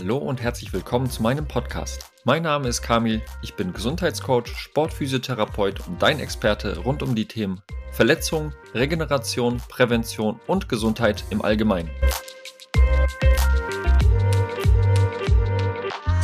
[0.00, 2.12] Hallo und herzlich willkommen zu meinem Podcast.
[2.22, 7.62] Mein Name ist Kamil, ich bin Gesundheitscoach, Sportphysiotherapeut und dein Experte rund um die Themen
[7.90, 11.90] Verletzung, Regeneration, Prävention und Gesundheit im Allgemeinen.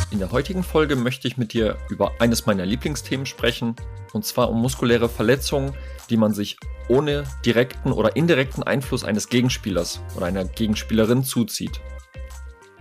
[0.09, 3.75] In der heutigen Folge möchte ich mit dir über eines meiner Lieblingsthemen sprechen,
[4.13, 5.73] und zwar um muskuläre Verletzungen,
[6.09, 6.57] die man sich
[6.87, 11.81] ohne direkten oder indirekten Einfluss eines Gegenspielers oder einer Gegenspielerin zuzieht.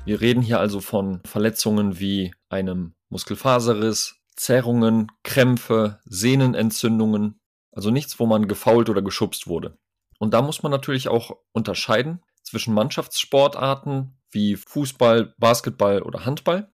[0.07, 7.41] Wir reden hier also von Verletzungen wie einem Muskelfaserriss, Zerrungen, Krämpfe, Sehnenentzündungen,
[7.73, 9.79] also nichts, wo man gefault oder geschubst wurde.
[10.19, 16.71] Und da muss man natürlich auch unterscheiden zwischen Mannschaftssportarten wie Fußball, Basketball oder Handball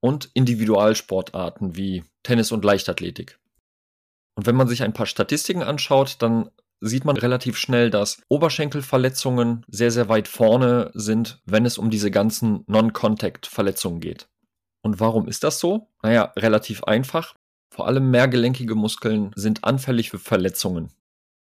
[0.00, 3.38] und Individualsportarten wie Tennis und Leichtathletik.
[4.34, 6.50] Und wenn man sich ein paar Statistiken anschaut, dann
[6.86, 12.10] sieht man relativ schnell, dass Oberschenkelverletzungen sehr, sehr weit vorne sind, wenn es um diese
[12.10, 14.28] ganzen Non-Contact-Verletzungen geht.
[14.82, 15.88] Und warum ist das so?
[16.02, 17.34] Naja, relativ einfach.
[17.74, 20.92] Vor allem mehrgelenkige Muskeln sind anfällig für Verletzungen.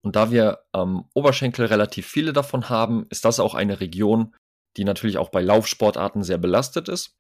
[0.04, 4.36] Und da wir am Oberschenkel relativ viele davon haben, ist das auch eine Region,
[4.78, 7.16] die natürlich auch bei Laufsportarten sehr belastet ist,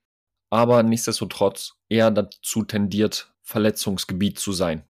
[0.51, 4.87] aber nichtsdestotrotz eher dazu tendiert, Verletzungsgebiet zu sein.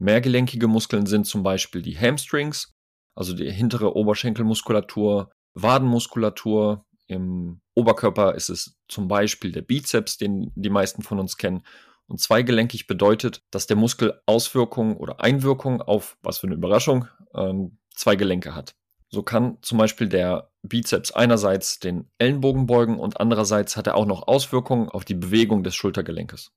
[0.00, 2.72] Mehrgelenkige Muskeln sind zum Beispiel die Hamstrings,
[3.14, 6.86] also die hintere Oberschenkelmuskulatur, Wadenmuskulatur.
[7.06, 11.62] Im Oberkörper ist es zum Beispiel der Bizeps, den die meisten von uns kennen.
[12.06, 17.78] Und zweigelenkig bedeutet, dass der Muskel Auswirkungen oder Einwirkungen auf, was für eine Überraschung, ähm,
[17.94, 18.74] zwei Gelenke hat.
[19.10, 24.06] So kann zum Beispiel der Bizeps einerseits den Ellenbogen beugen und andererseits hat er auch
[24.06, 26.52] noch Auswirkungen auf die Bewegung des Schultergelenkes.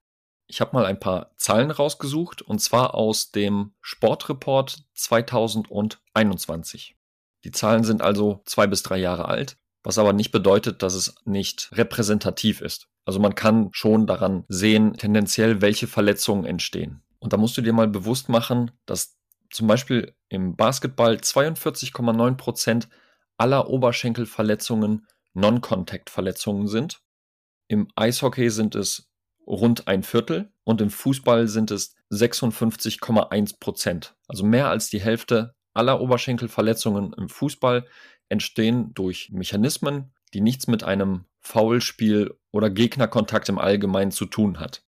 [0.48, 6.96] Ich habe mal ein paar Zahlen rausgesucht und zwar aus dem Sportreport 2021.
[7.44, 11.16] Die Zahlen sind also zwei bis drei Jahre alt, was aber nicht bedeutet, dass es
[11.26, 12.88] nicht repräsentativ ist.
[13.06, 17.02] Also man kann schon daran sehen, tendenziell, welche Verletzungen entstehen.
[17.20, 19.18] Und da musst du dir mal bewusst machen, dass
[19.50, 22.88] zum Beispiel im Basketball 42,9 Prozent
[23.38, 27.02] aller Oberschenkelverletzungen Non-Contact-Verletzungen sind.
[27.68, 29.12] Im Eishockey sind es
[29.48, 34.16] rund ein Viertel und im Fußball sind es 56,1 Prozent.
[34.28, 37.86] Also mehr als die Hälfte aller Oberschenkelverletzungen im Fußball
[38.30, 44.84] entstehen durch Mechanismen, die nichts mit einem Foulspiel oder Gegnerkontakt im Allgemeinen zu tun hat.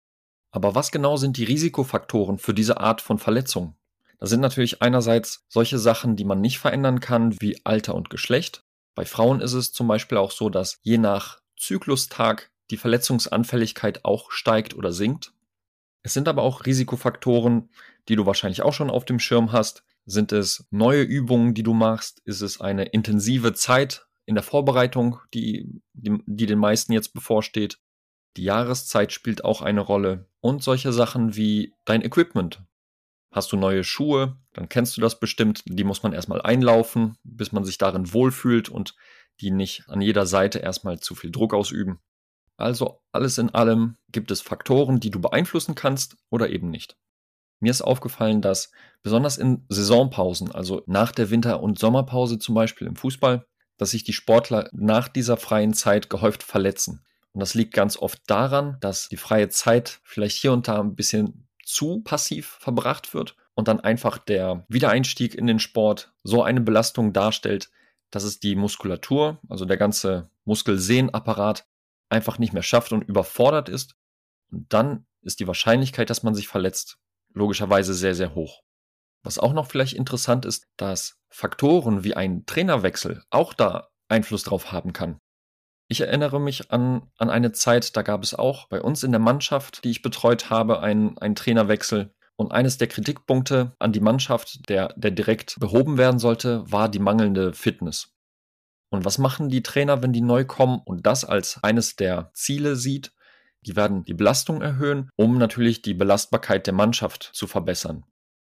[0.51, 3.75] Aber was genau sind die Risikofaktoren für diese Art von Verletzung?
[4.19, 8.63] Das sind natürlich einerseits solche Sachen, die man nicht verändern kann, wie Alter und Geschlecht.
[8.95, 14.31] Bei Frauen ist es zum Beispiel auch so, dass je nach Zyklustag die Verletzungsanfälligkeit auch
[14.31, 15.33] steigt oder sinkt.
[16.03, 17.69] Es sind aber auch Risikofaktoren,
[18.09, 19.83] die du wahrscheinlich auch schon auf dem Schirm hast.
[20.05, 22.21] Sind es neue Übungen, die du machst?
[22.25, 27.79] Ist es eine intensive Zeit in der Vorbereitung, die, die, die den meisten jetzt bevorsteht?
[28.35, 30.27] Die Jahreszeit spielt auch eine Rolle.
[30.41, 32.61] Und solche Sachen wie dein Equipment.
[33.31, 35.63] Hast du neue Schuhe, dann kennst du das bestimmt.
[35.65, 38.95] Die muss man erstmal einlaufen, bis man sich darin wohlfühlt und
[39.39, 41.99] die nicht an jeder Seite erstmal zu viel Druck ausüben.
[42.57, 46.97] Also alles in allem gibt es Faktoren, die du beeinflussen kannst oder eben nicht.
[47.59, 48.71] Mir ist aufgefallen, dass
[49.03, 53.45] besonders in Saisonpausen, also nach der Winter- und Sommerpause zum Beispiel im Fußball,
[53.77, 57.05] dass sich die Sportler nach dieser freien Zeit gehäuft verletzen.
[57.31, 60.95] Und das liegt ganz oft daran, dass die freie Zeit vielleicht hier und da ein
[60.95, 66.61] bisschen zu passiv verbracht wird und dann einfach der Wiedereinstieg in den Sport so eine
[66.61, 67.71] Belastung darstellt,
[68.11, 71.65] dass es die Muskulatur, also der ganze Muskelsehnapparat,
[72.13, 73.95] einfach nicht mehr schafft und überfordert ist.
[74.49, 76.97] Dann ist die Wahrscheinlichkeit, dass man sich verletzt,
[77.33, 78.61] logischerweise sehr, sehr hoch.
[79.23, 84.71] Was auch noch vielleicht interessant ist, dass Faktoren wie ein Trainerwechsel auch da Einfluss drauf
[84.71, 85.19] haben kann.
[85.87, 89.19] Ich erinnere mich an, an eine Zeit, da gab es auch bei uns in der
[89.19, 92.13] Mannschaft, die ich betreut habe, einen, einen Trainerwechsel.
[92.35, 96.99] Und eines der Kritikpunkte an die Mannschaft, der, der direkt behoben werden sollte, war die
[96.99, 98.13] mangelnde Fitness.
[98.93, 102.75] Und was machen die Trainer, wenn die neu kommen und das als eines der Ziele
[102.75, 103.11] sieht?
[103.65, 108.05] Die werden die Belastung erhöhen, um natürlich die Belastbarkeit der Mannschaft zu verbessern.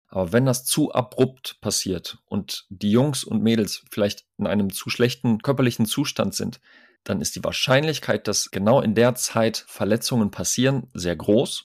[0.10, 4.92] Aber wenn das zu abrupt passiert und die Jungs und Mädels vielleicht in einem zu
[4.92, 6.62] schlechten körperlichen Zustand sind,
[7.04, 11.66] dann ist die Wahrscheinlichkeit, dass genau in der Zeit Verletzungen passieren, sehr groß.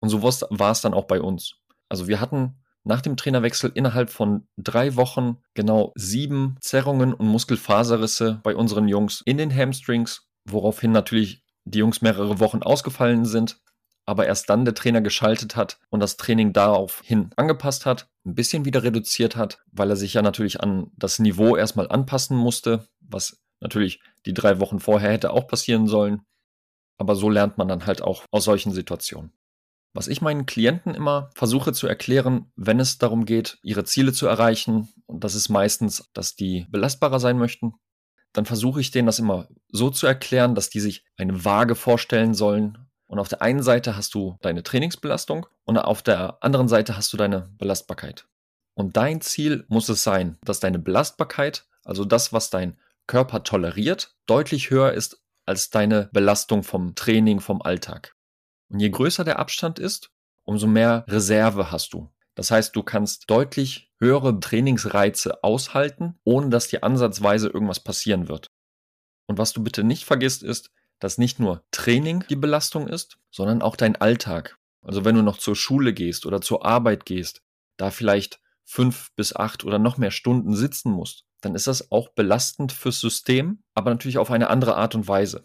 [0.00, 1.54] Und so war es dann auch bei uns.
[1.88, 2.56] Also wir hatten
[2.88, 9.22] nach dem Trainerwechsel innerhalb von drei Wochen genau sieben Zerrungen und Muskelfaserrisse bei unseren Jungs
[9.26, 13.60] in den Hamstrings, woraufhin natürlich die Jungs mehrere Wochen ausgefallen sind,
[14.06, 18.64] aber erst dann der Trainer geschaltet hat und das Training daraufhin angepasst hat, ein bisschen
[18.64, 23.38] wieder reduziert hat, weil er sich ja natürlich an das Niveau erstmal anpassen musste, was
[23.60, 26.22] natürlich die drei Wochen vorher hätte auch passieren sollen.
[26.96, 29.32] aber so lernt man dann halt auch aus solchen Situationen.
[29.94, 34.26] Was ich meinen Klienten immer versuche zu erklären, wenn es darum geht, ihre Ziele zu
[34.26, 37.74] erreichen, und das ist meistens, dass die belastbarer sein möchten,
[38.32, 42.34] dann versuche ich denen das immer so zu erklären, dass die sich eine Waage vorstellen
[42.34, 42.78] sollen.
[43.06, 47.12] Und auf der einen Seite hast du deine Trainingsbelastung und auf der anderen Seite hast
[47.12, 48.28] du deine Belastbarkeit.
[48.74, 54.14] Und dein Ziel muss es sein, dass deine Belastbarkeit, also das, was dein Körper toleriert,
[54.26, 58.14] deutlich höher ist als deine Belastung vom Training, vom Alltag.
[58.70, 60.10] Und je größer der Abstand ist,
[60.44, 62.10] umso mehr Reserve hast du.
[62.34, 68.50] Das heißt, du kannst deutlich höhere Trainingsreize aushalten, ohne dass dir ansatzweise irgendwas passieren wird.
[69.26, 70.70] Und was du bitte nicht vergisst ist,
[71.00, 74.56] dass nicht nur Training die Belastung ist, sondern auch dein Alltag.
[74.82, 77.42] Also wenn du noch zur Schule gehst oder zur Arbeit gehst,
[77.76, 82.08] da vielleicht fünf bis acht oder noch mehr Stunden sitzen musst, dann ist das auch
[82.10, 85.44] belastend fürs System, aber natürlich auf eine andere Art und Weise.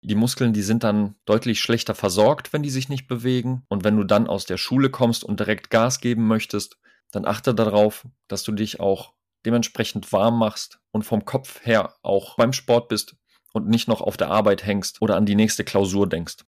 [0.00, 3.64] Die Muskeln, die sind dann deutlich schlechter versorgt, wenn die sich nicht bewegen.
[3.68, 6.78] Und wenn du dann aus der Schule kommst und direkt Gas geben möchtest,
[7.10, 9.14] dann achte darauf, dass du dich auch
[9.44, 13.16] dementsprechend warm machst und vom Kopf her auch beim Sport bist
[13.52, 16.44] und nicht noch auf der Arbeit hängst oder an die nächste Klausur denkst.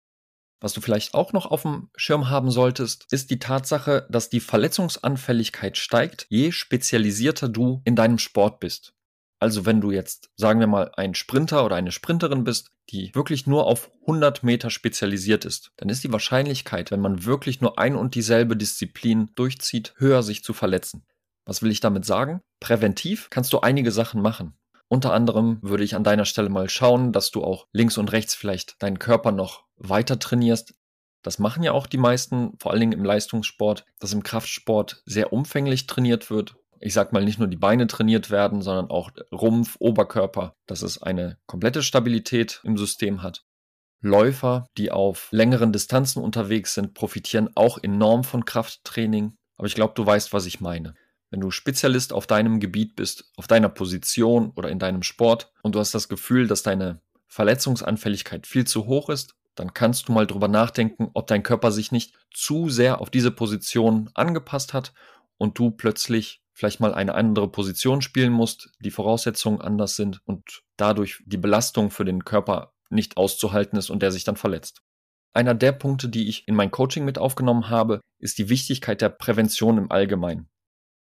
[0.60, 4.40] Was du vielleicht auch noch auf dem Schirm haben solltest, ist die Tatsache, dass die
[4.40, 8.97] Verletzungsanfälligkeit steigt, je spezialisierter du in deinem Sport bist.
[9.40, 13.46] Also wenn du jetzt, sagen wir mal, ein Sprinter oder eine Sprinterin bist, die wirklich
[13.46, 17.96] nur auf 100 Meter spezialisiert ist, dann ist die Wahrscheinlichkeit, wenn man wirklich nur ein
[17.96, 21.06] und dieselbe Disziplin durchzieht, höher sich zu verletzen.
[21.46, 22.42] Was will ich damit sagen?
[22.60, 24.58] Präventiv kannst du einige Sachen machen.
[24.90, 28.36] Unter anderem würde ich an deiner Stelle mal schauen, dass du auch links und rechts
[28.36, 30.74] vielleicht deinen Körper noch weiter trainierst.
[31.22, 35.34] Das machen ja auch die meisten, vor allen Dingen im Leistungssport, dass im Kraftsport sehr
[35.34, 39.76] umfänglich trainiert wird ich sag mal, nicht nur die Beine trainiert werden, sondern auch Rumpf,
[39.80, 43.44] Oberkörper, dass es eine komplette Stabilität im System hat.
[44.00, 49.36] Läufer, die auf längeren Distanzen unterwegs sind, profitieren auch enorm von Krafttraining.
[49.58, 50.94] Aber ich glaube, du weißt, was ich meine.
[51.30, 55.76] Wenn du Spezialist auf deinem Gebiet bist, auf deiner Position oder in deinem Sport und
[55.76, 60.28] du hast das Gefühl, dass deine Verletzungsanfälligkeit viel zu hoch ist, dann kannst du mal
[60.28, 64.94] drüber nachdenken, ob dein Körper sich nicht zu sehr auf diese Position angepasst hat
[65.38, 70.64] und du plötzlich vielleicht mal eine andere Position spielen musst, die Voraussetzungen anders sind und
[70.76, 74.82] dadurch die Belastung für den Körper nicht auszuhalten ist und der sich dann verletzt.
[75.34, 79.10] Einer der Punkte, die ich in mein Coaching mit aufgenommen habe, ist die Wichtigkeit der
[79.10, 80.50] Prävention im Allgemeinen.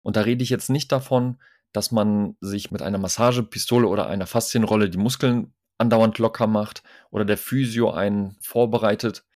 [0.02, 1.36] Und da rede ich jetzt nicht davon,
[1.74, 7.26] dass man sich mit einer Massagepistole oder einer Faszienrolle die Muskeln andauernd locker macht oder
[7.26, 9.26] der Physio einen vorbereitet,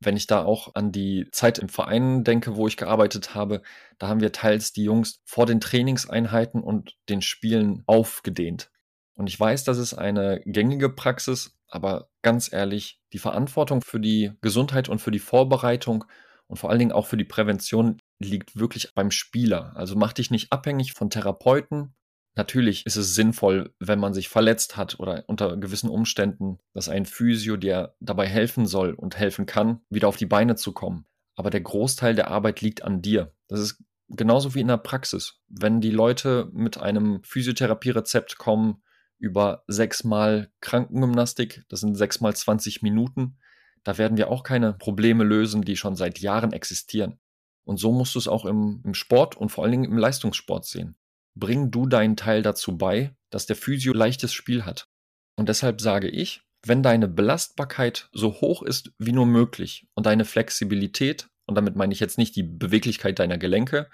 [0.00, 3.62] wenn ich da auch an die Zeit im Verein denke, wo ich gearbeitet habe,
[3.98, 8.70] da haben wir teils die Jungs vor den Trainingseinheiten und den Spielen aufgedehnt.
[9.14, 14.32] Und ich weiß, das ist eine gängige Praxis, aber ganz ehrlich, die Verantwortung für die
[14.40, 16.04] Gesundheit und für die Vorbereitung
[16.46, 19.72] und vor allen Dingen auch für die Prävention liegt wirklich beim Spieler.
[19.76, 21.94] Also mach dich nicht abhängig von Therapeuten,
[22.38, 27.04] Natürlich ist es sinnvoll, wenn man sich verletzt hat oder unter gewissen Umständen, dass ein
[27.04, 31.04] Physio dir dabei helfen soll und helfen kann, wieder auf die Beine zu kommen.
[31.34, 33.34] Aber der Großteil der Arbeit liegt an dir.
[33.48, 35.40] Das ist genauso wie in der Praxis.
[35.48, 38.84] Wenn die Leute mit einem Physiotherapierezept kommen
[39.18, 43.38] über sechsmal Krankengymnastik, das sind sechsmal 20 Minuten,
[43.82, 47.18] da werden wir auch keine Probleme lösen, die schon seit Jahren existieren.
[47.64, 50.66] Und so musst du es auch im, im Sport und vor allen Dingen im Leistungssport
[50.66, 50.94] sehen
[51.38, 54.88] bring du deinen Teil dazu bei, dass der Physio leichtes Spiel hat.
[55.36, 60.24] Und deshalb sage ich, wenn deine Belastbarkeit so hoch ist wie nur möglich und deine
[60.24, 63.88] Flexibilität, und damit meine ich jetzt nicht die Beweglichkeit deiner Gelenke,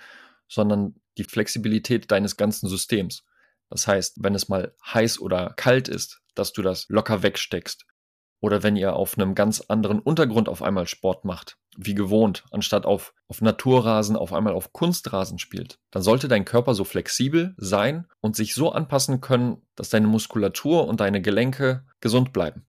[0.49, 3.25] sondern die Flexibilität deines ganzen Systems.
[3.71, 7.87] Das heißt, wenn es mal heiß oder kalt ist, dass du das locker wegsteckst,
[8.45, 12.85] oder wenn ihr auf einem ganz anderen Untergrund auf einmal Sport macht, wie gewohnt, anstatt
[12.85, 18.07] auf, auf Naturrasen auf einmal auf Kunstrasen spielt, dann sollte dein Körper so flexibel sein
[18.21, 22.67] und sich so anpassen können, dass deine Muskulatur und deine Gelenke gesund bleiben.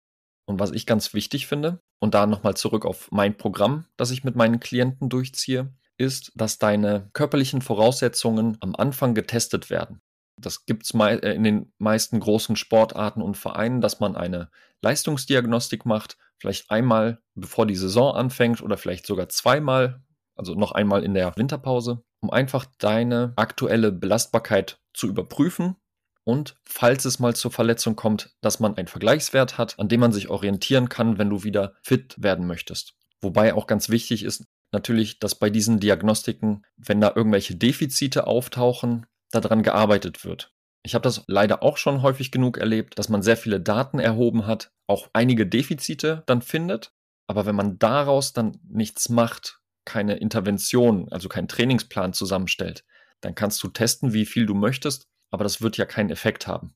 [0.46, 4.22] Und was ich ganz wichtig finde, und da nochmal zurück auf mein Programm, das ich
[4.22, 10.00] mit meinen Klienten durchziehe, ist, dass deine körperlichen Voraussetzungen am Anfang getestet werden.
[10.36, 14.50] Das gibt es äh, in den meisten großen Sportarten und Vereinen, dass man eine
[14.82, 20.02] Leistungsdiagnostik macht, vielleicht einmal bevor die Saison anfängt oder vielleicht sogar zweimal,
[20.36, 25.76] also noch einmal in der Winterpause, um einfach deine aktuelle Belastbarkeit zu überprüfen
[26.24, 30.12] und falls es mal zur Verletzung kommt, dass man einen Vergleichswert hat, an dem man
[30.12, 32.94] sich orientieren kann, wenn du wieder fit werden möchtest.
[33.20, 39.06] Wobei auch ganz wichtig ist natürlich, dass bei diesen Diagnostiken, wenn da irgendwelche Defizite auftauchen,
[39.40, 40.52] daran gearbeitet wird.
[40.82, 44.46] Ich habe das leider auch schon häufig genug erlebt, dass man sehr viele Daten erhoben
[44.46, 46.92] hat, auch einige Defizite dann findet.
[47.26, 52.84] Aber wenn man daraus dann nichts macht, keine Intervention, also keinen Trainingsplan zusammenstellt,
[53.22, 56.74] dann kannst du testen, wie viel du möchtest, aber das wird ja keinen Effekt haben.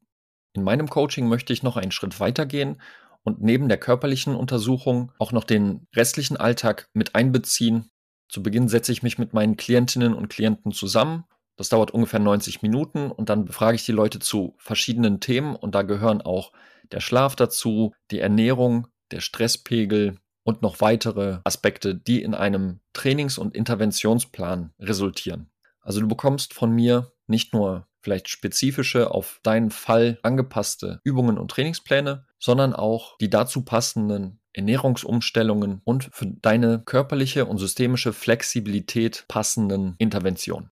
[0.54, 2.80] In meinem Coaching möchte ich noch einen Schritt weiter gehen
[3.22, 7.90] und neben der körperlichen Untersuchung auch noch den restlichen Alltag mit einbeziehen.
[8.30, 11.24] Zu Beginn setze ich mich mit meinen Klientinnen und Klienten zusammen
[11.58, 15.74] das dauert ungefähr 90 Minuten und dann befrage ich die Leute zu verschiedenen Themen und
[15.74, 16.52] da gehören auch
[16.92, 23.38] der Schlaf dazu, die Ernährung, der Stresspegel und noch weitere Aspekte, die in einem Trainings-
[23.38, 25.50] und Interventionsplan resultieren.
[25.80, 31.50] Also du bekommst von mir nicht nur vielleicht spezifische auf deinen Fall angepasste Übungen und
[31.50, 39.96] Trainingspläne, sondern auch die dazu passenden Ernährungsumstellungen und für deine körperliche und systemische Flexibilität passenden
[39.98, 40.70] Interventionen.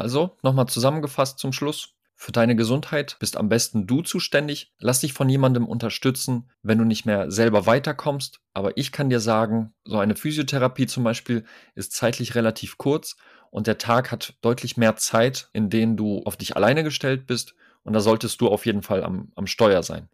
[0.00, 1.94] Also, nochmal zusammengefasst zum Schluss.
[2.22, 4.74] Für deine Gesundheit bist am besten du zuständig.
[4.78, 8.40] Lass dich von jemandem unterstützen, wenn du nicht mehr selber weiterkommst.
[8.52, 13.16] Aber ich kann dir sagen, so eine Physiotherapie zum Beispiel ist zeitlich relativ kurz
[13.50, 17.54] und der Tag hat deutlich mehr Zeit, in denen du auf dich alleine gestellt bist.
[17.84, 20.10] Und da solltest du auf jeden Fall am, am Steuer sein.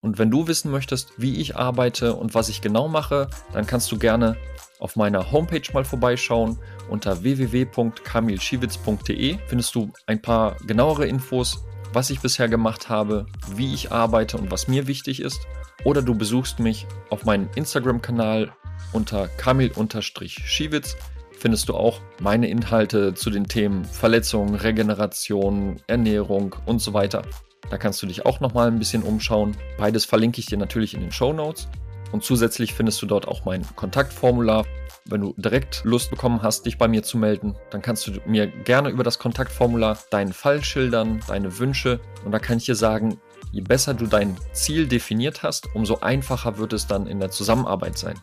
[0.00, 3.90] Und wenn du wissen möchtest, wie ich arbeite und was ich genau mache, dann kannst
[3.90, 4.36] du gerne
[4.78, 6.58] auf meiner Homepage mal vorbeischauen.
[6.88, 13.90] Unter www.kamilschiewitz.de findest du ein paar genauere Infos, was ich bisher gemacht habe, wie ich
[13.90, 15.40] arbeite und was mir wichtig ist.
[15.84, 18.52] Oder du besuchst mich auf meinem Instagram-Kanal
[18.92, 20.96] unter kamil-schiewitz
[21.38, 27.22] findest du auch meine Inhalte zu den Themen Verletzungen, Regeneration, Ernährung und so weiter.
[27.70, 29.56] Da kannst du dich auch nochmal ein bisschen umschauen.
[29.76, 31.68] Beides verlinke ich dir natürlich in den Show Notes.
[32.12, 34.64] Und zusätzlich findest du dort auch mein Kontaktformular.
[35.04, 38.46] Wenn du direkt Lust bekommen hast, dich bei mir zu melden, dann kannst du mir
[38.46, 42.00] gerne über das Kontaktformular deinen Fall schildern, deine Wünsche.
[42.24, 43.18] Und da kann ich dir sagen,
[43.52, 47.96] je besser du dein Ziel definiert hast, umso einfacher wird es dann in der Zusammenarbeit
[47.96, 48.18] sein.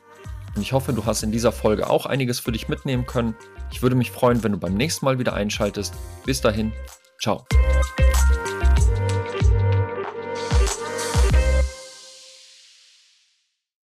[0.56, 3.36] Und ich hoffe, du hast in dieser Folge auch einiges für dich mitnehmen können.
[3.72, 5.94] Ich würde mich freuen, wenn du beim nächsten Mal wieder einschaltest.
[6.24, 6.72] Bis dahin,
[7.20, 7.46] ciao.